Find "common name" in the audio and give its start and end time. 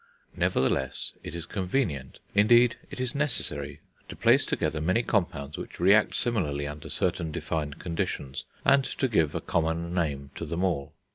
9.41-10.31